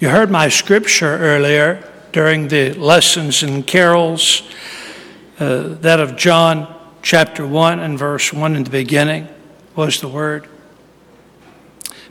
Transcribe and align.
You 0.00 0.10
heard 0.10 0.30
my 0.30 0.48
scripture 0.48 1.18
earlier 1.18 1.82
during 2.12 2.46
the 2.46 2.72
lessons 2.74 3.42
and 3.42 3.66
carols, 3.66 4.42
uh, 5.40 5.74
that 5.80 5.98
of 5.98 6.16
John 6.16 6.72
chapter 7.02 7.44
1 7.44 7.80
and 7.80 7.98
verse 7.98 8.32
1 8.32 8.54
in 8.54 8.62
the 8.62 8.70
beginning 8.70 9.26
was 9.74 10.00
the 10.00 10.06
Word. 10.06 10.46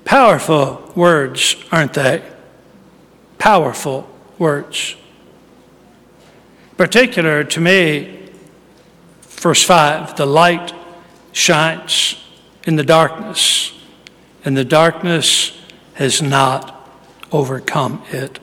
Powerful 0.04 0.92
words, 0.98 1.56
aren't 1.72 1.94
they? 1.94 2.30
Powerful 3.38 4.10
words. 4.38 4.98
Particular 6.76 7.46
to 7.46 7.62
me, 7.62 8.32
verse 9.22 9.64
5 9.64 10.18
the 10.18 10.26
light 10.26 10.74
shines 11.32 12.22
in 12.66 12.76
the 12.76 12.84
darkness, 12.84 13.72
and 14.44 14.58
the 14.58 14.66
darkness 14.66 15.58
has 15.94 16.22
not 16.22 16.77
overcome 17.32 18.04
it. 18.12 18.40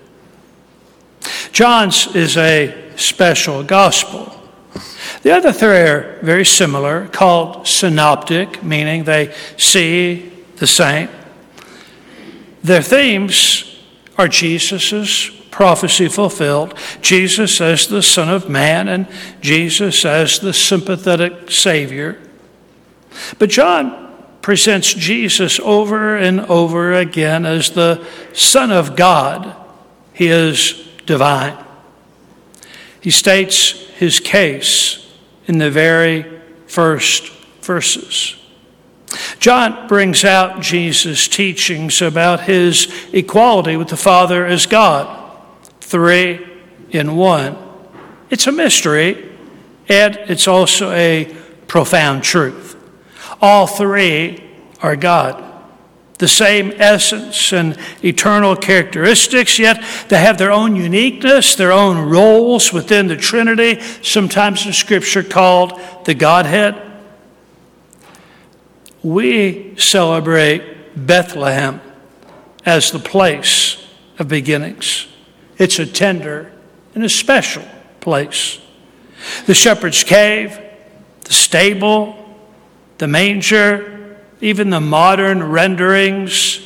John's 1.53 2.15
is 2.15 2.37
a 2.37 2.93
special 2.97 3.63
gospel. 3.63 4.31
The 5.23 5.33
other 5.33 5.53
three 5.53 5.69
are 5.69 6.19
very 6.23 6.45
similar, 6.45 7.07
called 7.09 7.67
synoptic, 7.67 8.63
meaning 8.63 9.05
they 9.05 9.35
see 9.57 10.31
the 10.57 10.67
same. 10.67 11.09
Their 12.63 12.83
themes 12.83 13.79
are 14.19 14.29
Jesus' 14.29 15.31
prophecy 15.51 16.09
fulfilled, 16.09 16.75
Jesus 17.01 17.61
as 17.61 17.87
the 17.87 18.03
Son 18.03 18.29
of 18.29 18.49
Man, 18.49 18.89
and 18.89 19.07
Jesus 19.41 20.05
as 20.05 20.41
the 20.41 20.53
sympathetic 20.53 21.51
Savior. 21.51 22.19
But 23.39 23.51
John 23.51 24.04
presents 24.45 24.93
Jesus 24.93 25.59
over 25.61 26.19
and 26.19 26.39
over 26.39 26.93
again 26.93 27.47
as 27.47 27.71
the 27.71 28.07
Son 28.35 28.71
of 28.71 28.95
God. 28.95 29.57
He 30.13 30.27
is 30.27 30.87
divine. 31.07 31.57
He 33.01 33.11
states 33.11 33.71
his 33.97 34.21
case 34.21 35.11
in 35.47 35.57
the 35.57 35.71
very 35.71 36.27
first 36.67 37.31
verses. 37.63 38.37
John 39.39 39.89
brings 39.89 40.27
out 40.27 40.61
Jesus' 40.61 41.27
teachings 41.27 42.03
about 42.03 42.43
his 42.43 42.93
equality 43.15 43.79
with 43.79 43.89
the 43.89 43.97
Father 43.97 44.45
as 44.45 44.67
God, 44.67 45.41
three 45.81 46.47
in 46.91 47.17
one. 47.17 47.57
It's 48.29 48.47
a 48.47 48.53
mystery, 48.53 49.27
and 49.89 50.17
it's 50.29 50.47
also 50.47 50.91
a 50.91 51.35
profound 51.67 52.25
truth. 52.25 52.73
All 53.41 53.67
three 53.67 54.44
are 54.85 54.97
God. 54.97 55.43
The 56.19 56.29
same 56.29 56.75
essence 56.77 57.55
and 57.55 57.79
eternal 58.05 58.55
characteristics, 58.55 59.59
yet 59.59 59.83
they 60.09 60.19
have 60.19 60.37
their 60.37 60.53
own 60.53 60.77
uniqueness, 60.77 61.57
their 61.57 61.73
own 61.73 62.11
roles 62.11 62.71
within 62.71 63.09
the 63.09 63.17
Trinity, 63.17 63.81
sometimes 64.03 64.67
in 64.67 64.75
Scripture 64.75 65.23
called 65.23 65.81
the 66.05 66.13
Godhead. 66.13 66.81
We 69.03 69.75
celebrate 69.79 70.95
Bethlehem 70.95 71.81
as 72.67 72.91
the 72.91 72.99
place 72.99 73.83
of 74.19 74.29
beginnings. 74.29 75.07
It's 75.57 75.79
a 75.79 75.87
tender 75.87 76.53
and 76.95 77.05
a 77.05 77.09
special 77.09 77.65
place. 78.01 78.61
The 79.47 79.55
shepherd's 79.55 80.05
cave, 80.05 80.61
the 81.23 81.33
stable, 81.33 82.39
the 82.99 83.09
manger, 83.09 83.94
even 84.45 84.69
the 84.69 84.81
modern 84.81 85.43
renderings. 85.43 86.61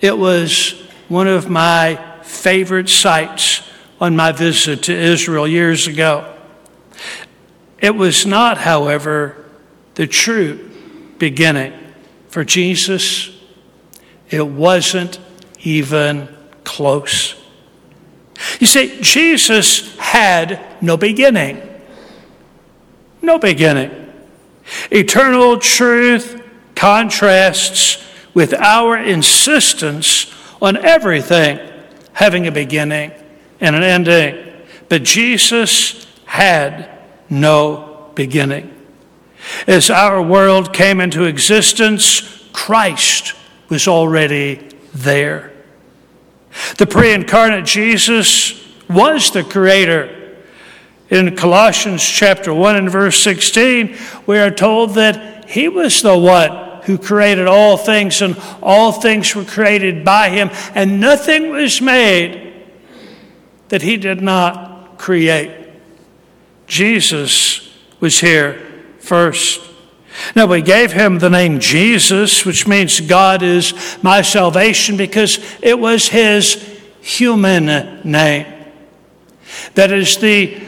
It 0.00 0.18
was 0.18 0.72
one 1.08 1.28
of 1.28 1.48
my 1.48 1.94
favorite 2.24 2.88
sights 2.88 3.62
on 4.00 4.16
my 4.16 4.32
visit 4.32 4.82
to 4.84 4.92
Israel 4.92 5.46
years 5.46 5.86
ago. 5.86 6.34
It 7.78 7.94
was 7.94 8.26
not, 8.26 8.58
however, 8.58 9.44
the 9.94 10.08
true 10.08 10.72
beginning 11.18 11.72
for 12.26 12.44
Jesus. 12.44 13.30
It 14.28 14.44
wasn't 14.44 15.20
even 15.60 16.28
close. 16.64 17.36
You 18.58 18.66
see, 18.66 18.98
Jesus 19.02 19.96
had 19.98 20.60
no 20.82 20.96
beginning. 20.96 21.62
No 23.22 23.38
beginning. 23.38 23.92
Eternal 24.90 25.60
truth 25.60 26.39
contrasts 26.80 28.02
with 28.32 28.54
our 28.54 28.96
insistence 28.96 30.32
on 30.62 30.78
everything 30.78 31.60
having 32.14 32.46
a 32.46 32.50
beginning 32.50 33.12
and 33.60 33.76
an 33.76 33.82
ending. 33.82 34.50
But 34.88 35.02
Jesus 35.02 36.06
had 36.24 36.88
no 37.28 38.10
beginning. 38.14 38.74
As 39.66 39.90
our 39.90 40.22
world 40.22 40.72
came 40.72 41.02
into 41.02 41.24
existence, 41.24 42.48
Christ 42.54 43.34
was 43.68 43.86
already 43.86 44.66
there. 44.94 45.52
The 46.78 46.86
pre 46.86 47.12
incarnate 47.12 47.66
Jesus 47.66 48.54
was 48.88 49.30
the 49.32 49.44
creator 49.44 50.38
in 51.10 51.36
Colossians 51.36 52.02
chapter 52.02 52.54
1 52.54 52.76
and 52.76 52.90
verse 52.90 53.20
16, 53.22 53.98
we 54.26 54.38
are 54.38 54.50
told 54.50 54.94
that 54.94 55.50
he 55.50 55.68
was 55.68 56.00
the 56.00 56.16
one 56.16 56.69
who 56.84 56.98
created 56.98 57.46
all 57.46 57.76
things, 57.76 58.22
and 58.22 58.36
all 58.62 58.92
things 58.92 59.34
were 59.34 59.44
created 59.44 60.04
by 60.04 60.30
him, 60.30 60.50
and 60.74 61.00
nothing 61.00 61.50
was 61.50 61.80
made 61.80 62.52
that 63.68 63.82
he 63.82 63.96
did 63.96 64.20
not 64.20 64.98
create. 64.98 65.68
Jesus 66.66 67.68
was 68.00 68.20
here 68.20 68.60
first. 68.98 69.60
Now, 70.34 70.46
we 70.46 70.60
gave 70.62 70.92
him 70.92 71.18
the 71.18 71.30
name 71.30 71.60
Jesus, 71.60 72.44
which 72.44 72.66
means 72.66 73.00
God 73.00 73.42
is 73.42 73.98
my 74.02 74.22
salvation, 74.22 74.96
because 74.96 75.38
it 75.62 75.78
was 75.78 76.08
his 76.08 76.80
human 77.00 78.00
name. 78.02 78.46
That 79.74 79.92
is 79.92 80.18
the 80.18 80.60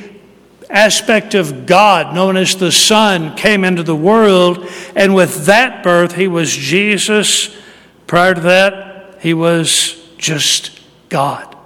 aspect 0.72 1.34
of 1.34 1.66
God, 1.66 2.14
known 2.14 2.36
as 2.36 2.56
the 2.56 2.72
Son, 2.72 3.36
came 3.36 3.62
into 3.62 3.82
the 3.82 3.94
world, 3.94 4.66
and 4.96 5.14
with 5.14 5.46
that 5.46 5.82
birth, 5.82 6.16
he 6.16 6.26
was 6.26 6.50
Jesus. 6.50 7.54
Prior 8.06 8.34
to 8.34 8.40
that, 8.40 9.18
he 9.20 9.34
was 9.34 10.02
just 10.16 10.80
God. 11.08 11.56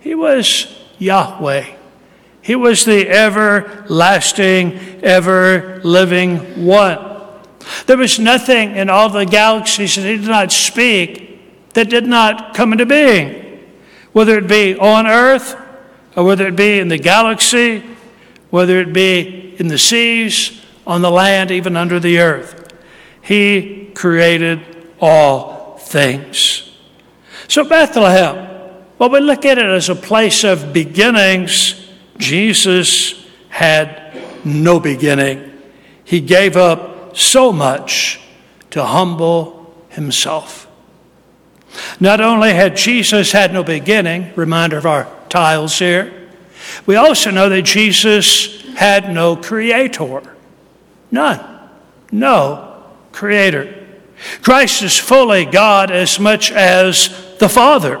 He 0.00 0.14
was 0.14 0.74
Yahweh. 0.98 1.66
He 2.40 2.56
was 2.56 2.84
the 2.84 3.08
everlasting, 3.08 4.78
ever 5.02 5.80
living 5.84 6.66
one. 6.66 6.98
There 7.86 7.96
was 7.96 8.18
nothing 8.18 8.76
in 8.76 8.90
all 8.90 9.08
the 9.08 9.24
galaxies 9.24 9.96
that 9.96 10.02
he 10.02 10.18
did 10.18 10.28
not 10.28 10.52
speak 10.52 11.72
that 11.72 11.88
did 11.88 12.06
not 12.06 12.54
come 12.54 12.72
into 12.72 12.86
being, 12.86 13.64
whether 14.12 14.38
it 14.38 14.46
be 14.46 14.76
on 14.76 15.06
earth 15.06 15.56
or 16.16 16.24
whether 16.24 16.46
it 16.46 16.56
be 16.56 16.78
in 16.78 16.88
the 16.88 16.98
galaxy 16.98 17.82
whether 18.54 18.78
it 18.78 18.92
be 18.92 19.56
in 19.58 19.66
the 19.66 19.76
seas, 19.76 20.64
on 20.86 21.02
the 21.02 21.10
land, 21.10 21.50
even 21.50 21.76
under 21.76 21.98
the 21.98 22.20
earth. 22.20 22.72
He 23.20 23.90
created 23.96 24.60
all 25.00 25.76
things. 25.78 26.72
So, 27.48 27.64
Bethlehem, 27.64 28.48
well, 28.96 29.10
we 29.10 29.18
look 29.18 29.44
at 29.44 29.58
it 29.58 29.66
as 29.66 29.88
a 29.88 29.96
place 29.96 30.44
of 30.44 30.72
beginnings. 30.72 31.84
Jesus 32.18 33.26
had 33.48 34.22
no 34.44 34.78
beginning. 34.78 35.52
He 36.04 36.20
gave 36.20 36.56
up 36.56 37.16
so 37.16 37.52
much 37.52 38.20
to 38.70 38.84
humble 38.84 39.74
himself. 39.88 40.68
Not 41.98 42.20
only 42.20 42.54
had 42.54 42.76
Jesus 42.76 43.32
had 43.32 43.52
no 43.52 43.64
beginning, 43.64 44.32
reminder 44.36 44.78
of 44.78 44.86
our 44.86 45.08
tiles 45.28 45.76
here, 45.76 46.23
we 46.86 46.96
also 46.96 47.30
know 47.30 47.48
that 47.48 47.62
Jesus 47.62 48.62
had 48.72 49.12
no 49.12 49.36
creator. 49.36 50.22
None. 51.10 51.40
No 52.10 52.82
creator. 53.12 53.86
Christ 54.42 54.82
is 54.82 54.98
fully 54.98 55.44
God 55.44 55.90
as 55.90 56.18
much 56.18 56.50
as 56.50 57.36
the 57.38 57.48
Father. 57.48 58.00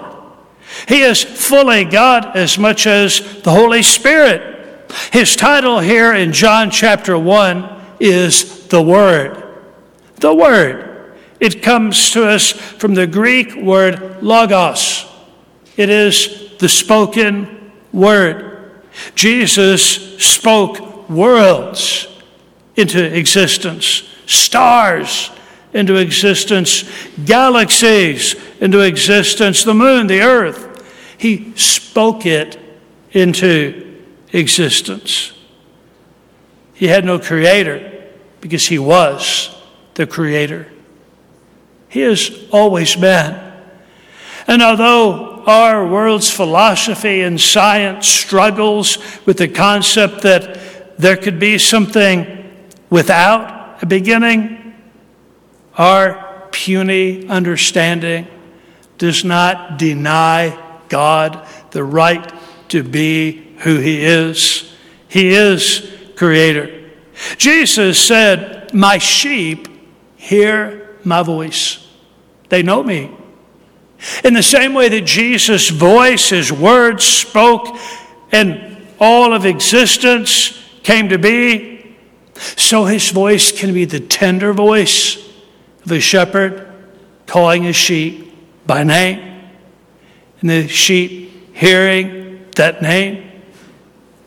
He 0.88 1.02
is 1.02 1.22
fully 1.22 1.84
God 1.84 2.36
as 2.36 2.58
much 2.58 2.86
as 2.86 3.42
the 3.42 3.50
Holy 3.50 3.82
Spirit. 3.82 4.86
His 5.12 5.36
title 5.36 5.80
here 5.80 6.12
in 6.14 6.32
John 6.32 6.70
chapter 6.70 7.18
1 7.18 7.80
is 8.00 8.66
the 8.68 8.82
Word. 8.82 9.42
The 10.16 10.34
Word. 10.34 10.94
It 11.40 11.62
comes 11.62 12.12
to 12.12 12.26
us 12.26 12.52
from 12.52 12.94
the 12.94 13.06
Greek 13.06 13.54
word 13.56 14.22
logos. 14.22 15.06
It 15.76 15.90
is 15.90 16.56
the 16.58 16.68
spoken 16.68 17.72
word. 17.92 18.53
Jesus 19.14 20.18
spoke 20.22 21.08
worlds 21.08 22.08
into 22.76 23.02
existence, 23.16 24.08
stars 24.26 25.30
into 25.72 25.96
existence, 25.96 26.84
galaxies 27.24 28.36
into 28.60 28.80
existence, 28.80 29.64
the 29.64 29.74
moon, 29.74 30.06
the 30.06 30.22
earth. 30.22 30.70
He 31.18 31.52
spoke 31.56 32.26
it 32.26 32.58
into 33.12 34.02
existence. 34.32 35.32
He 36.74 36.88
had 36.88 37.04
no 37.04 37.18
creator 37.18 38.04
because 38.40 38.66
he 38.66 38.78
was 38.78 39.54
the 39.94 40.06
creator. 40.06 40.68
He 41.88 42.00
has 42.00 42.46
always 42.50 42.96
been. 42.96 43.53
And 44.46 44.62
although 44.62 45.42
our 45.46 45.86
world's 45.86 46.30
philosophy 46.30 47.22
and 47.22 47.40
science 47.40 48.06
struggles 48.06 48.98
with 49.26 49.38
the 49.38 49.48
concept 49.48 50.22
that 50.22 50.98
there 50.98 51.16
could 51.16 51.38
be 51.38 51.58
something 51.58 52.50
without 52.90 53.82
a 53.82 53.86
beginning, 53.86 54.74
our 55.76 56.48
puny 56.52 57.26
understanding 57.28 58.26
does 58.98 59.24
not 59.24 59.78
deny 59.78 60.60
God 60.88 61.46
the 61.72 61.82
right 61.82 62.32
to 62.68 62.82
be 62.82 63.54
who 63.58 63.78
He 63.78 64.04
is. 64.04 64.72
He 65.08 65.30
is 65.30 65.90
Creator. 66.16 66.90
Jesus 67.36 67.98
said, 67.98 68.72
My 68.72 68.98
sheep 68.98 69.68
hear 70.16 70.96
my 71.04 71.22
voice, 71.22 71.86
they 72.48 72.62
know 72.62 72.82
me. 72.82 73.10
In 74.22 74.34
the 74.34 74.42
same 74.42 74.74
way 74.74 74.88
that 74.88 75.04
Jesus' 75.04 75.68
voice, 75.68 76.30
his 76.30 76.52
words 76.52 77.04
spoke, 77.04 77.76
and 78.32 78.86
all 79.00 79.32
of 79.32 79.46
existence 79.46 80.60
came 80.82 81.08
to 81.08 81.18
be, 81.18 81.96
so 82.56 82.84
his 82.84 83.10
voice 83.10 83.52
can 83.52 83.72
be 83.72 83.84
the 83.84 84.00
tender 84.00 84.52
voice 84.52 85.16
of 85.84 85.92
a 85.92 86.00
shepherd 86.00 86.70
calling 87.26 87.62
his 87.62 87.76
sheep 87.76 88.34
by 88.66 88.82
name, 88.82 89.42
and 90.40 90.50
the 90.50 90.68
sheep 90.68 91.54
hearing 91.54 92.46
that 92.56 92.82
name, 92.82 93.30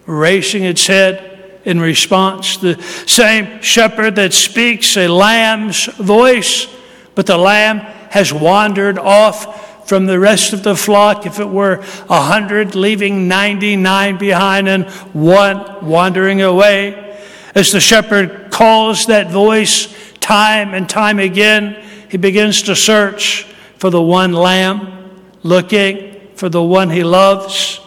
raising 0.05 0.63
its 0.63 0.87
head 0.87 1.59
in 1.65 1.79
response. 1.79 2.57
The 2.57 2.81
same 3.05 3.61
shepherd 3.61 4.15
that 4.15 4.33
speaks 4.33 4.95
a 4.95 5.07
lamb's 5.07 5.85
voice, 5.85 6.67
but 7.13 7.25
the 7.25 7.37
lamb 7.37 7.79
has 8.09 8.31
wandered 8.31 8.97
off 8.97 9.66
from 9.87 10.05
the 10.05 10.19
rest 10.19 10.53
of 10.53 10.63
the 10.63 10.75
flock. 10.75 11.25
If 11.25 11.39
it 11.39 11.49
were 11.49 11.83
a 12.09 12.21
hundred, 12.21 12.75
leaving 12.75 13.27
99 13.27 14.17
behind 14.17 14.67
and 14.67 14.85
one 15.13 15.85
wandering 15.85 16.41
away. 16.41 17.17
As 17.55 17.71
the 17.71 17.79
shepherd 17.79 18.51
calls 18.51 19.07
that 19.07 19.31
voice 19.31 19.93
time 20.19 20.73
and 20.73 20.87
time 20.87 21.19
again, 21.19 21.83
he 22.09 22.17
begins 22.17 22.61
to 22.63 22.75
search 22.75 23.43
for 23.77 23.89
the 23.89 24.01
one 24.01 24.33
lamb, 24.33 25.23
looking 25.41 26.29
for 26.35 26.49
the 26.49 26.61
one 26.61 26.89
he 26.89 27.03
loves. 27.03 27.79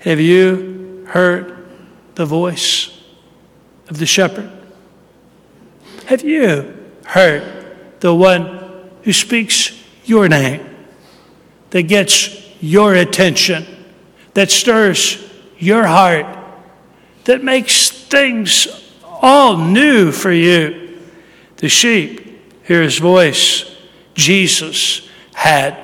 Have 0.00 0.18
you 0.18 1.06
heard 1.08 1.66
the 2.14 2.24
voice 2.24 2.90
of 3.88 3.98
the 3.98 4.06
shepherd? 4.06 4.50
Have 6.06 6.22
you 6.22 6.74
heard 7.04 7.76
the 8.00 8.14
one 8.14 8.90
who 9.02 9.12
speaks 9.12 9.82
your 10.04 10.28
name, 10.28 10.75
that 11.76 11.82
gets 11.82 12.34
your 12.62 12.94
attention, 12.94 13.66
that 14.32 14.50
stirs 14.50 15.22
your 15.58 15.86
heart, 15.86 16.24
that 17.24 17.44
makes 17.44 17.90
things 17.90 18.66
all 19.04 19.58
new 19.58 20.10
for 20.10 20.32
you? 20.32 20.98
The 21.58 21.68
sheep 21.68 22.64
hear 22.66 22.80
his 22.80 22.96
voice 22.96 23.70
Jesus 24.14 25.06
had 25.34 25.76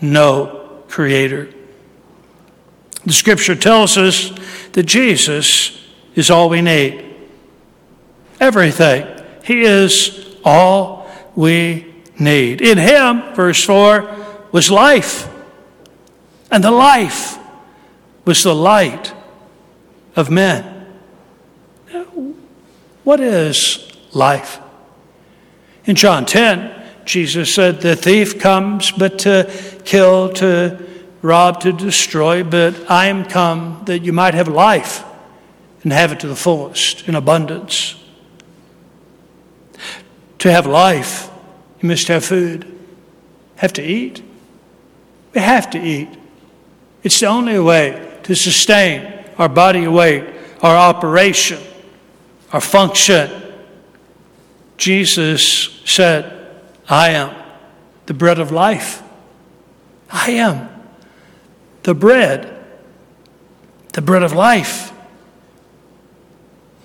no 0.00 0.82
creator. 0.88 1.48
The 3.04 3.12
scripture 3.12 3.54
tells 3.54 3.96
us 3.96 4.32
that 4.72 4.82
Jesus 4.82 5.80
is 6.16 6.28
all 6.28 6.48
we 6.48 6.60
need. 6.60 7.04
Everything. 8.40 9.06
He 9.44 9.62
is 9.62 10.36
all 10.44 11.08
we 11.36 11.94
need. 12.18 12.62
In 12.62 12.78
him, 12.78 13.32
verse 13.34 13.62
4, 13.62 14.48
was 14.50 14.72
life. 14.72 15.32
And 16.56 16.64
the 16.64 16.70
life 16.70 17.38
was 18.24 18.42
the 18.42 18.54
light 18.54 19.12
of 20.16 20.30
men. 20.30 20.86
What 23.04 23.20
is 23.20 23.92
life? 24.14 24.58
In 25.84 25.96
John 25.96 26.24
10, 26.24 26.72
Jesus 27.04 27.54
said, 27.54 27.82
The 27.82 27.94
thief 27.94 28.38
comes 28.38 28.90
but 28.90 29.18
to 29.18 29.52
kill, 29.84 30.32
to 30.32 30.82
rob, 31.20 31.60
to 31.60 31.74
destroy, 31.74 32.42
but 32.42 32.90
I 32.90 33.08
am 33.08 33.26
come 33.26 33.82
that 33.84 33.98
you 33.98 34.14
might 34.14 34.32
have 34.32 34.48
life 34.48 35.04
and 35.82 35.92
have 35.92 36.10
it 36.10 36.20
to 36.20 36.26
the 36.26 36.34
fullest 36.34 37.06
in 37.06 37.14
abundance. 37.14 38.02
To 40.38 40.50
have 40.50 40.66
life, 40.66 41.28
you 41.82 41.90
must 41.90 42.08
have 42.08 42.24
food, 42.24 42.64
have 43.56 43.74
to 43.74 43.82
eat. 43.82 44.22
We 45.34 45.42
have 45.42 45.68
to 45.72 45.78
eat. 45.78 46.15
It's 47.06 47.20
the 47.20 47.26
only 47.26 47.56
way 47.60 48.18
to 48.24 48.34
sustain 48.34 49.24
our 49.38 49.48
body 49.48 49.86
weight, 49.86 50.24
our 50.60 50.76
operation, 50.76 51.62
our 52.52 52.60
function. 52.60 53.30
Jesus 54.76 55.80
said, 55.84 56.50
I 56.88 57.10
am 57.10 57.32
the 58.06 58.14
bread 58.14 58.40
of 58.40 58.50
life. 58.50 59.04
I 60.10 60.32
am 60.32 60.68
the 61.84 61.94
bread, 61.94 62.66
the 63.92 64.02
bread 64.02 64.24
of 64.24 64.32
life. 64.32 64.92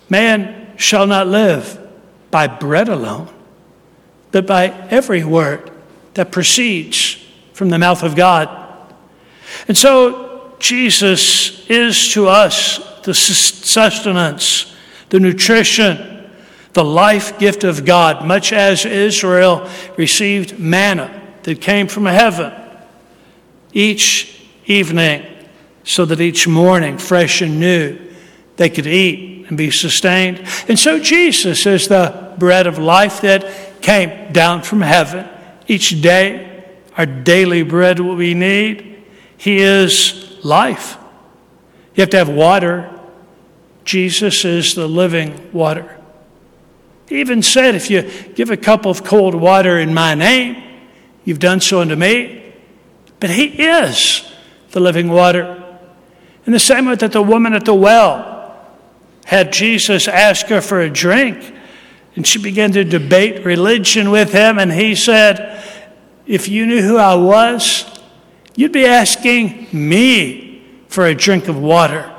Man 0.08 0.78
shall 0.78 1.08
not 1.08 1.30
live 1.30 1.80
by 2.30 2.46
bread 2.46 2.90
alone, 2.90 3.34
but 4.32 4.46
by 4.46 4.68
every 4.92 5.24
word 5.24 5.72
that 6.14 6.32
proceeds 6.32 7.18
from 7.54 7.70
the 7.70 7.80
mouth 7.80 8.04
of 8.04 8.16
God. 8.16 8.61
And 9.68 9.78
so 9.78 10.56
Jesus 10.60 11.66
is 11.70 12.10
to 12.14 12.28
us 12.28 12.80
the 13.02 13.14
sustenance, 13.14 14.76
the 15.10 15.20
nutrition, 15.20 16.30
the 16.74 16.84
life 16.84 17.38
gift 17.40 17.64
of 17.64 17.86
God, 17.86 18.26
much 18.26 18.54
as 18.54 18.86
Israel 18.86 19.68
received 19.98 20.60
manna 20.60 21.22
that 21.44 21.60
came 21.62 21.88
from 21.88 22.06
heaven 22.06 22.54
each 23.74 24.42
evening, 24.66 25.26
so 25.84 26.06
that 26.06 26.22
each 26.22 26.48
morning, 26.48 26.98
fresh 26.98 27.42
and 27.42 27.60
new, 27.60 27.98
they 28.58 28.70
could 28.70 28.86
eat 28.86 29.48
and 29.48 29.58
be 29.58 29.72
sustained. 29.72 30.46
And 30.68 30.78
so 30.78 31.00
Jesus 31.00 31.66
is 31.66 31.88
the 31.88 32.34
bread 32.38 32.68
of 32.68 32.78
life 32.78 33.22
that 33.22 33.82
came 33.82 34.32
down 34.32 34.62
from 34.62 34.82
heaven 34.82 35.28
each 35.68 36.02
day, 36.02 36.64
our 36.96 37.06
daily 37.06 37.64
bread, 37.64 38.00
what 38.00 38.18
we 38.18 38.34
need. 38.34 38.91
He 39.42 39.58
is 39.58 40.38
life. 40.44 41.00
You 41.96 42.02
have 42.02 42.12
to 42.12 42.18
have 42.18 42.30
water. 42.30 42.92
Jesus 43.84 44.46
is 44.46 44.76
the 44.76 44.88
living 44.88 45.52
water. 45.52 45.98
He 47.10 47.20
even 47.22 47.42
said, 47.42 47.74
If 47.74 47.90
you 47.90 48.04
give 48.36 48.52
a 48.52 48.56
cup 48.56 48.86
of 48.86 49.04
cold 49.04 49.34
water 49.34 49.80
in 49.80 49.96
my 49.96 50.14
name, 50.14 50.62
you've 51.26 51.40
done 51.40 51.60
so 51.60 51.82
unto 51.82 51.96
me. 51.96 52.54
But 53.20 53.32
He 53.32 53.64
is 53.64 54.32
the 54.74 54.80
living 54.80 55.10
water. 55.10 55.80
In 56.46 56.54
the 56.54 56.60
same 56.60 56.86
way 56.86 56.94
that 56.94 57.12
the 57.12 57.24
woman 57.24 57.54
at 57.54 57.66
the 57.66 57.74
well 57.74 58.64
had 59.26 59.52
Jesus 59.52 60.08
ask 60.08 60.46
her 60.50 60.62
for 60.62 60.82
a 60.82 60.90
drink, 60.90 61.52
and 62.16 62.28
she 62.28 62.38
began 62.38 62.74
to 62.74 62.84
debate 62.84 63.44
religion 63.44 64.12
with 64.12 64.34
him, 64.34 64.60
and 64.60 64.72
he 64.72 64.94
said, 64.94 65.64
If 66.28 66.48
you 66.48 66.68
knew 66.68 66.84
who 66.84 66.98
I 66.98 67.16
was, 67.16 68.01
you'd 68.56 68.72
be 68.72 68.86
asking 68.86 69.68
me 69.72 70.64
for 70.88 71.06
a 71.06 71.16
drink 71.16 71.48
of 71.48 71.58
water, 71.58 72.14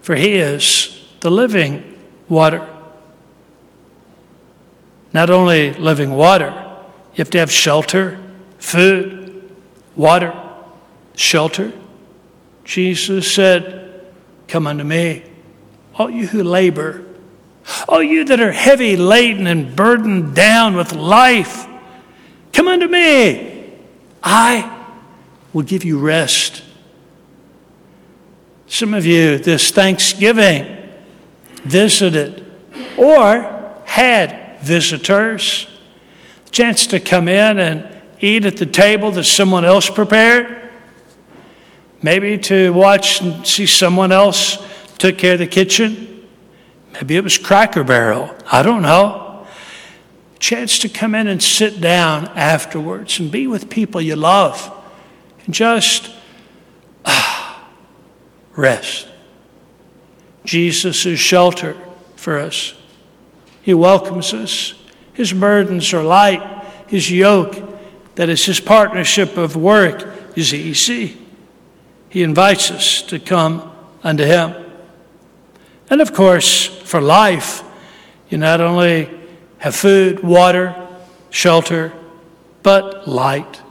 for 0.00 0.14
he 0.14 0.34
is 0.34 1.04
the 1.20 1.30
living 1.30 1.98
water 2.28 2.66
not 5.16 5.30
only 5.30 5.72
living 5.72 6.10
water, 6.10 6.52
you 7.14 7.22
have 7.22 7.30
to 7.30 7.38
have 7.38 7.50
shelter, 7.50 8.18
food, 8.58 9.50
water, 9.96 10.34
shelter. 11.14 11.72
Jesus 12.64 13.34
said, 13.34 14.04
Come 14.46 14.66
unto 14.66 14.84
me, 14.84 15.22
all 15.94 16.10
you 16.10 16.26
who 16.26 16.42
labor, 16.42 17.02
all 17.88 18.02
you 18.02 18.26
that 18.26 18.40
are 18.40 18.52
heavy 18.52 18.98
laden 18.98 19.46
and 19.46 19.74
burdened 19.74 20.34
down 20.34 20.76
with 20.76 20.92
life, 20.92 21.66
come 22.52 22.68
unto 22.68 22.86
me. 22.86 23.72
I 24.22 24.75
will 25.56 25.62
give 25.62 25.84
you 25.84 25.98
rest. 25.98 26.62
Some 28.66 28.92
of 28.92 29.06
you 29.06 29.38
this 29.38 29.70
Thanksgiving 29.70 30.66
visited 31.64 32.44
or 32.98 33.74
had 33.86 34.60
visitors, 34.60 35.66
chance 36.50 36.86
to 36.88 37.00
come 37.00 37.26
in 37.26 37.58
and 37.58 37.88
eat 38.20 38.44
at 38.44 38.58
the 38.58 38.66
table 38.66 39.10
that 39.12 39.24
someone 39.24 39.64
else 39.64 39.88
prepared. 39.88 40.70
Maybe 42.02 42.36
to 42.36 42.74
watch 42.74 43.22
and 43.22 43.46
see 43.46 43.64
someone 43.64 44.12
else 44.12 44.58
took 44.98 45.16
care 45.16 45.32
of 45.32 45.38
the 45.38 45.46
kitchen. 45.46 46.28
Maybe 46.92 47.16
it 47.16 47.24
was 47.24 47.38
Cracker 47.38 47.82
Barrel. 47.82 48.36
I 48.52 48.62
don't 48.62 48.82
know. 48.82 49.46
Chance 50.38 50.80
to 50.80 50.90
come 50.90 51.14
in 51.14 51.26
and 51.26 51.42
sit 51.42 51.80
down 51.80 52.26
afterwards 52.36 53.18
and 53.18 53.30
be 53.30 53.46
with 53.46 53.70
people 53.70 54.02
you 54.02 54.16
love 54.16 54.75
just 55.48 56.10
ah, 57.04 57.68
rest. 58.56 59.08
Jesus 60.44 61.06
is 61.06 61.18
shelter 61.18 61.76
for 62.16 62.38
us. 62.38 62.74
He 63.62 63.74
welcomes 63.74 64.32
us. 64.32 64.74
His 65.12 65.32
burdens 65.32 65.92
are 65.92 66.02
light. 66.02 66.42
His 66.86 67.10
yoke, 67.10 67.56
that 68.14 68.28
is 68.28 68.44
his 68.44 68.60
partnership 68.60 69.36
of 69.36 69.56
work, 69.56 70.06
is 70.36 70.54
easy. 70.54 71.18
He 72.08 72.22
invites 72.22 72.70
us 72.70 73.02
to 73.02 73.18
come 73.18 73.72
unto 74.02 74.24
him. 74.24 74.54
And 75.90 76.00
of 76.00 76.12
course, 76.12 76.66
for 76.66 77.00
life, 77.00 77.62
you 78.28 78.38
not 78.38 78.60
only 78.60 79.10
have 79.58 79.74
food, 79.74 80.22
water, 80.22 80.74
shelter, 81.30 81.92
but 82.62 83.08
light. 83.08 83.62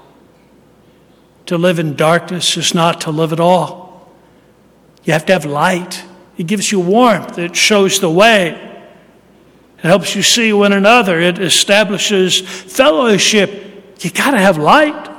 To 1.47 1.57
live 1.57 1.79
in 1.79 1.95
darkness 1.95 2.57
is 2.57 2.73
not 2.73 3.01
to 3.01 3.11
live 3.11 3.31
at 3.31 3.39
all. 3.39 4.09
You 5.03 5.13
have 5.13 5.25
to 5.27 5.33
have 5.33 5.45
light. 5.45 6.03
It 6.37 6.47
gives 6.47 6.71
you 6.71 6.79
warmth, 6.79 7.37
it 7.37 7.55
shows 7.55 7.99
the 7.99 8.09
way, 8.09 8.49
it 9.77 9.83
helps 9.83 10.15
you 10.15 10.23
see 10.23 10.51
one 10.51 10.73
another, 10.73 11.19
it 11.21 11.39
establishes 11.39 12.39
fellowship. 12.39 13.95
You 14.01 14.09
got 14.09 14.31
to 14.31 14.37
have 14.37 14.57
light. 14.57 15.11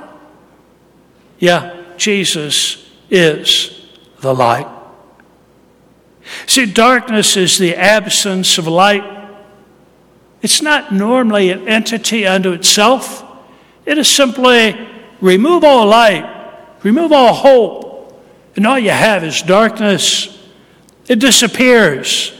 Yeah, 1.39 1.83
Jesus 1.97 2.87
is 3.09 3.87
the 4.19 4.35
light. 4.35 4.67
See, 6.45 6.65
darkness 6.65 7.37
is 7.37 7.57
the 7.57 7.75
absence 7.75 8.57
of 8.57 8.67
light. 8.67 9.03
It's 10.41 10.61
not 10.61 10.93
normally 10.93 11.49
an 11.49 11.67
entity 11.67 12.27
unto 12.27 12.51
itself. 12.51 13.23
It 13.85 13.97
is 13.97 14.07
simply 14.07 14.87
remove 15.21 15.63
all 15.63 15.85
light, 15.87 16.27
remove 16.83 17.11
all 17.11 17.33
hope, 17.33 18.23
and 18.55 18.65
all 18.65 18.79
you 18.79 18.89
have 18.89 19.23
is 19.23 19.41
darkness. 19.41 20.37
It 21.07 21.19
disappears 21.19 22.33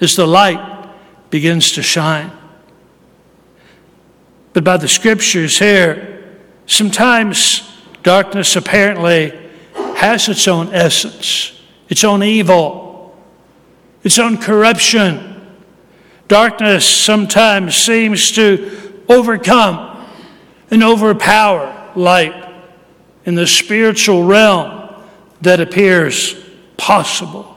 as 0.00 0.16
the 0.16 0.26
light 0.26 0.88
begins 1.30 1.72
to 1.72 1.82
shine. 1.82 2.32
But 4.52 4.64
by 4.64 4.76
the 4.76 4.88
scriptures 4.88 5.58
here, 5.58 6.24
sometimes 6.66 7.62
darkness 8.02 8.56
apparently 8.56 9.32
has 9.96 10.28
its 10.28 10.48
own 10.48 10.74
essence, 10.74 11.60
its 11.88 12.02
own 12.04 12.22
evil, 12.22 13.16
its 14.02 14.18
own 14.18 14.38
corruption. 14.38 15.26
Darkness 16.26 16.84
sometimes 16.84 17.76
seems 17.76 18.32
to 18.32 19.04
overcome 19.08 20.06
and 20.70 20.82
overpower 20.82 21.79
light 21.96 22.52
in 23.24 23.34
the 23.34 23.46
spiritual 23.46 24.24
realm 24.24 24.94
that 25.42 25.60
appears 25.60 26.34
possible. 26.76 27.56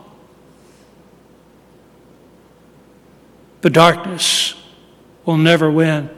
But 3.62 3.74
darkness 3.74 4.56
will 5.26 5.38
never 5.38 5.72
win. 5.72 6.10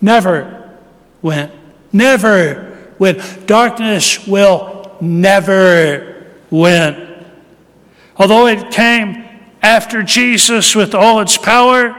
Never 0.00 0.76
win. 1.22 1.50
Never 1.92 2.92
win. 2.98 3.22
Darkness 3.46 4.26
will 4.26 4.96
never 5.00 6.26
win. 6.50 7.24
Although 8.16 8.48
it 8.48 8.72
came 8.72 9.24
after 9.62 10.02
Jesus 10.02 10.74
with 10.74 10.94
all 10.94 11.20
its 11.20 11.38
power, 11.38 11.96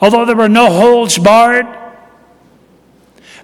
although 0.00 0.24
there 0.24 0.36
were 0.36 0.48
no 0.48 0.72
holds 0.72 1.18
barred, 1.18 1.66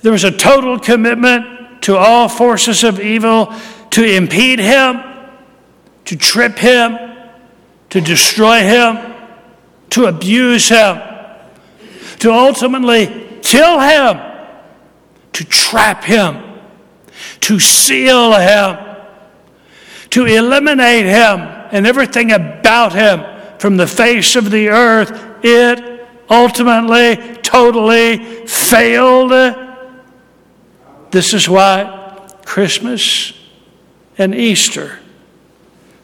there 0.03 0.13
was 0.13 0.25
a 0.25 0.31
total 0.31 0.79
commitment 0.79 1.83
to 1.83 1.97
all 1.97 2.29
forces 2.29 2.85
of 2.85 3.01
evil 3.01 3.53
to 3.91 4.05
impede 4.05 4.59
him, 4.59 5.01
to 6.05 6.17
trip 6.17 6.59
him, 6.59 6.99
to 7.91 8.01
destroy 8.01 8.61
him 8.61 9.15
to 9.91 10.07
abuse 10.07 10.69
him, 10.69 11.01
to 12.19 12.33
ultimately 12.33 13.39
kill 13.43 13.81
him, 13.81 14.21
to 15.33 15.45
trap 15.45 16.05
him, 16.05 16.43
to 17.41 17.59
seal 17.59 18.33
him, 18.35 18.97
to 20.11 20.25
eliminate 20.25 21.07
him 21.07 21.41
and 21.71 21.87
everything 21.87 22.33
about 22.33 22.93
him 22.93 23.25
from 23.59 23.77
the 23.77 23.87
face 23.87 24.37
of 24.37 24.51
the 24.51 24.69
earth. 24.69 25.11
It 25.43 26.07
ultimately, 26.31 27.37
totally 27.43 28.47
failed. 28.47 29.33
This 31.11 31.35
is 31.35 31.49
why 31.49 32.29
Christmas 32.45 33.33
and 34.17 34.35
Easter 34.35 34.99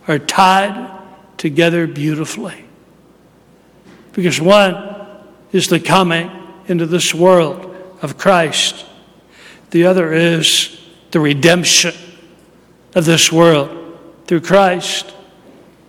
are 0.07 0.19
tied 0.19 0.91
together 1.37 1.87
beautifully. 1.87 2.65
Because 4.13 4.41
one 4.41 5.07
is 5.53 5.69
the 5.69 5.81
coming 5.81 6.31
into 6.69 6.87
this 6.87 7.15
world 7.15 7.75
of 8.01 8.17
Christ, 8.17 8.87
the 9.71 9.87
other 9.87 10.13
is 10.13 10.81
the 11.11 11.21
redemption 11.21 11.95
of 12.95 13.05
this 13.05 13.33
world 13.33 13.99
through 14.27 14.41
Christ. 14.41 15.13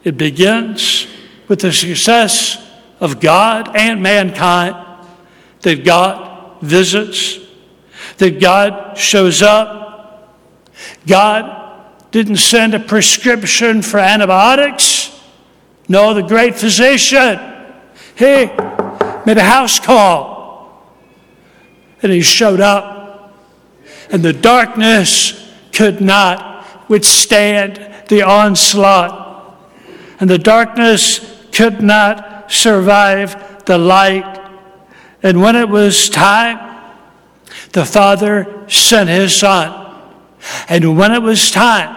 It 0.03 0.17
begins 0.17 1.07
with 1.47 1.61
the 1.61 1.71
success 1.71 2.61
of 2.99 3.19
God 3.19 3.75
and 3.75 4.01
mankind, 4.01 4.75
that 5.61 5.83
God 5.83 6.61
visits, 6.61 7.39
that 8.17 8.39
God 8.39 8.97
shows 8.97 9.41
up. 9.41 10.37
God 11.07 11.83
didn't 12.11 12.37
send 12.37 12.73
a 12.73 12.79
prescription 12.79 13.81
for 13.81 13.99
antibiotics. 13.99 15.19
No, 15.87 16.13
the 16.13 16.23
great 16.23 16.55
physician 16.55 17.53
he 18.15 18.49
made 19.25 19.37
a 19.37 19.43
house 19.43 19.79
call. 19.79 20.95
And 22.01 22.11
he 22.11 22.21
showed 22.21 22.61
up. 22.61 23.33
And 24.11 24.23
the 24.23 24.33
darkness 24.33 25.51
could 25.71 25.99
not 26.01 26.89
withstand 26.89 28.07
the 28.07 28.21
onslaught. 28.21 29.57
And 30.19 30.29
the 30.29 30.37
darkness 30.37 31.19
could 31.51 31.81
not 31.81 32.51
survive 32.51 33.65
the 33.65 33.77
light. 33.77 34.41
And 35.21 35.41
when 35.41 35.55
it 35.55 35.67
was 35.67 36.09
time, 36.09 36.64
the 37.71 37.85
Father 37.85 38.65
sent 38.67 39.09
his 39.09 39.35
Son. 39.35 40.01
And 40.69 40.97
when 40.97 41.11
it 41.11 41.21
was 41.21 41.51
time, 41.51 41.95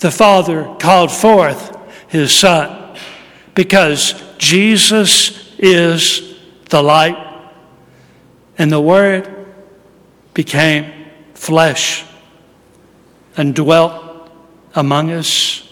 the 0.00 0.10
Father 0.10 0.74
called 0.78 1.10
forth 1.10 1.76
his 2.08 2.32
Son 2.32 2.96
because 3.54 4.14
Jesus 4.38 5.56
is 5.58 6.36
the 6.70 6.82
light, 6.82 7.16
and 8.58 8.72
the 8.72 8.80
Word 8.80 9.46
became 10.34 10.90
flesh 11.34 12.04
and 13.36 13.54
dwelt 13.54 14.30
among 14.74 15.10
us, 15.10 15.70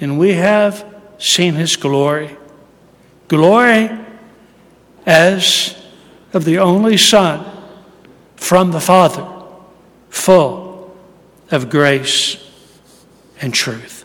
and 0.00 0.18
we 0.18 0.34
have 0.34 0.84
seen 1.18 1.54
his 1.54 1.76
glory. 1.76 2.36
Glory 3.28 3.90
as 5.06 5.74
of 6.32 6.44
the 6.44 6.58
only 6.58 6.96
Son 6.96 7.53
from 8.36 8.70
the 8.72 8.80
Father, 8.80 9.26
full 10.08 10.96
of 11.50 11.70
grace 11.70 12.36
and 13.40 13.52
truth. 13.52 14.04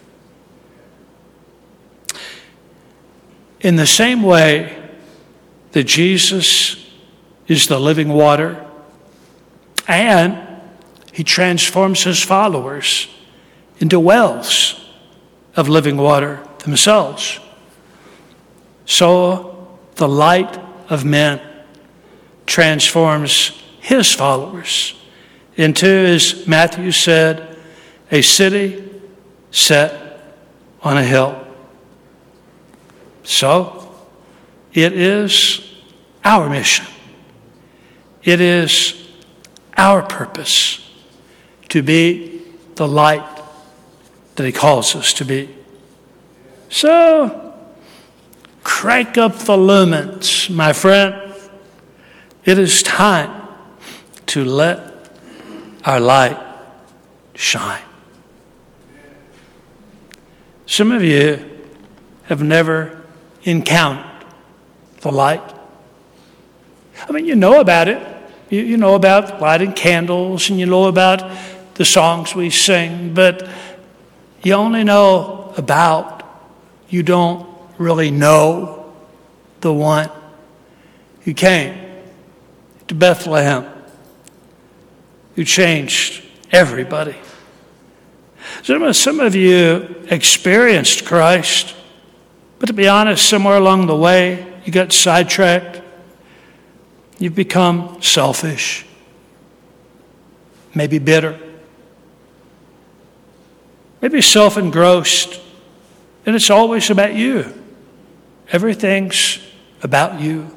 In 3.62 3.76
the 3.76 3.88
same 3.88 4.24
way 4.24 4.90
that 5.72 5.84
Jesus 5.84 6.88
is 7.48 7.68
the 7.68 7.80
living 7.80 8.10
water 8.10 8.66
and 9.88 10.38
he 11.12 11.24
transforms 11.24 12.04
his 12.04 12.22
followers 12.22 13.08
into 13.80 14.00
wells 14.00 14.90
of 15.56 15.68
living 15.68 15.98
water 15.98 16.40
themselves. 16.60 17.40
So 18.86 19.78
the 19.96 20.08
light 20.08 20.58
of 20.90 21.04
men 21.04 21.42
transforms 22.46 23.59
his 23.80 24.12
followers 24.14 24.96
into, 25.56 25.88
as 25.88 26.48
Matthew 26.48 26.92
said, 26.92 27.58
a 28.12 28.22
city 28.22 28.90
set 29.52 30.22
on 30.82 30.98
a 30.98 31.04
hill. 31.04 31.46
So, 33.24 33.94
it 34.74 34.94
is 34.94 35.62
our 36.24 36.50
mission. 36.50 36.86
It 38.24 38.42
is 38.42 39.08
our 39.78 40.02
purpose 40.02 40.90
to 41.70 41.84
be 41.84 42.42
the 42.76 42.88
light 42.88 43.26
that 44.36 44.46
He 44.46 44.52
calls 44.52 44.96
us 44.96 45.14
to 45.14 45.26
be. 45.26 45.50
So, 46.70 47.54
crank 48.64 49.18
up 49.18 49.34
the 49.40 49.58
lumens, 49.58 50.50
my 50.50 50.74
friend. 50.74 51.34
It 52.46 52.58
is 52.58 52.82
time 52.82 53.39
to 54.30 54.46
let 54.46 55.10
our 55.86 56.00
light 56.00 56.38
shine. 57.36 57.82
Some 60.66 60.92
of 60.92 61.04
you 61.04 61.44
have 62.24 62.44
never 62.44 63.02
encountered 63.44 64.06
the 65.02 65.12
light. 65.12 65.42
I 67.08 67.12
mean, 67.12 67.26
you 67.26 67.36
know 67.36 67.60
about 67.60 67.88
it. 67.88 68.06
You, 68.50 68.62
you 68.62 68.78
know 68.78 68.94
about 68.94 69.42
lighting 69.42 69.74
candles 69.74 70.50
and 70.50 70.60
you 70.60 70.68
know 70.68 70.86
about 70.86 71.24
the 71.76 71.86
songs 71.86 72.36
we 72.36 72.52
sing, 72.52 73.14
but 73.14 73.50
you 74.44 74.54
only 74.54 74.84
know 74.84 75.54
about, 75.58 76.24
you 76.90 77.02
don't 77.02 77.48
really 77.78 78.12
know 78.12 78.94
the 79.62 79.74
one 79.74 80.10
who 81.22 81.34
came 81.34 81.76
to 82.88 82.96
Bethlehem, 82.96 83.66
who 85.40 85.46
changed 85.46 86.22
everybody. 86.52 87.16
Some, 88.62 88.92
some 88.92 89.22
of 89.22 89.36
you 89.36 90.04
experienced 90.10 91.06
Christ, 91.06 91.74
but 92.60 92.66
to 92.66 92.74
be 92.74 92.90
honest, 92.90 93.26
somewhere 93.26 93.56
along 93.56 93.88
the 93.88 93.96
way, 93.96 94.46
you 94.66 94.74
got 94.74 94.92
sidetracked. 94.92 95.82
You've 97.20 97.36
become 97.36 98.02
selfish, 98.02 98.86
maybe 100.76 101.00
bitter, 101.00 101.40
maybe 104.02 104.22
self 104.22 104.58
engrossed, 104.58 105.40
and 106.26 106.36
it's 106.36 106.50
always 106.50 106.90
about 106.90 107.16
you. 107.16 107.46
Everything's 108.52 109.40
about 109.84 110.20
you. 110.20 110.54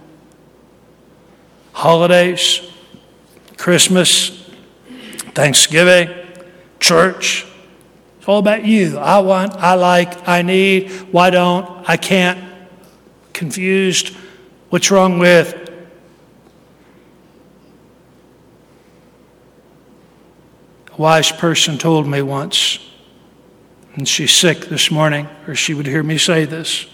Holidays, 1.73 2.69
Christmas, 3.57 4.42
Thanksgiving, 5.35 6.11
church, 6.81 7.47
it's 8.23 8.29
all 8.29 8.39
about 8.39 8.65
you. 8.65 8.99
I 8.99 9.19
want, 9.19 9.55
I 9.55 9.75
like, 9.75 10.29
I 10.29 10.43
need, 10.43 10.91
why 11.11 11.31
don't, 11.31 11.89
I 11.89 11.97
can't, 11.97 12.39
confused, 13.33 14.15
what's 14.69 14.93
wrong 14.93 15.19
with. 15.19 15.59
A 20.93 20.97
wise 20.97 21.33
person 21.33 21.79
told 21.79 22.07
me 22.07 22.23
once, 22.23 22.79
and 23.95 24.07
she's 24.07 24.33
sick 24.33 24.67
this 24.67 24.91
morning, 24.91 25.27
or 25.49 25.57
she 25.57 25.75
would 25.75 25.87
hear 25.87 26.05
me 26.05 26.17
say 26.17 26.45
this. 26.45 26.87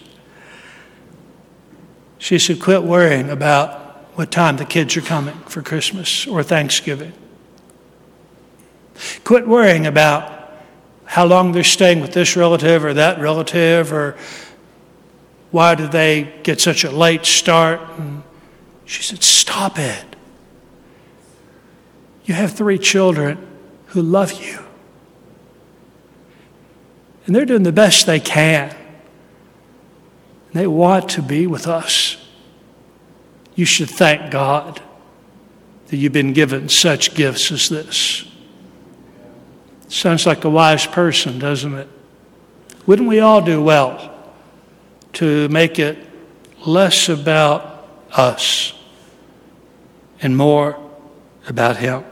She 2.17 2.39
said, 2.39 2.59
Quit 2.59 2.81
worrying 2.81 3.29
about 3.29 3.71
what 4.17 4.31
time 4.31 4.57
the 4.57 4.65
kids 4.65 4.97
are 4.97 5.01
coming 5.01 5.37
for 5.41 5.61
Christmas 5.61 6.25
or 6.25 6.41
Thanksgiving. 6.41 7.13
Quit 9.23 9.47
worrying 9.47 9.85
about 9.85 10.51
how 11.05 11.25
long 11.25 11.51
they're 11.51 11.63
staying 11.63 12.01
with 12.01 12.13
this 12.13 12.35
relative 12.35 12.85
or 12.85 12.93
that 12.93 13.19
relative, 13.19 13.91
or 13.91 14.15
why 15.51 15.75
did 15.75 15.91
they 15.91 16.33
get 16.43 16.61
such 16.61 16.83
a 16.83 16.91
late 16.91 17.25
start? 17.25 17.81
And 17.97 18.23
she 18.85 19.01
said, 19.01 19.23
Stop 19.23 19.79
it. 19.79 20.05
You 22.25 22.35
have 22.35 22.53
three 22.53 22.77
children 22.77 23.39
who 23.87 24.03
love 24.03 24.33
you. 24.33 24.59
And 27.25 27.35
they're 27.35 27.45
doing 27.45 27.63
the 27.63 27.71
best 27.71 28.05
they 28.05 28.19
can. 28.19 28.75
They 30.53 30.67
want 30.67 31.09
to 31.09 31.21
be 31.21 31.47
with 31.47 31.67
us. 31.67 32.17
You 33.55 33.65
should 33.65 33.89
thank 33.89 34.31
God 34.31 34.81
that 35.87 35.97
you've 35.97 36.13
been 36.13 36.33
given 36.33 36.69
such 36.69 37.13
gifts 37.13 37.51
as 37.51 37.69
this. 37.69 38.25
Sounds 39.89 40.25
like 40.27 40.45
a 40.45 40.49
wise 40.49 40.85
person, 40.85 41.39
doesn't 41.39 41.73
it? 41.73 41.87
Wouldn't 42.85 43.09
we 43.09 43.19
all 43.19 43.41
do 43.41 43.61
well 43.61 44.15
to 45.13 45.49
make 45.49 45.79
it 45.79 45.97
less 46.65 47.09
about 47.09 47.87
us 48.11 48.73
and 50.21 50.37
more 50.37 50.79
about 51.47 51.77
Him? 51.77 52.03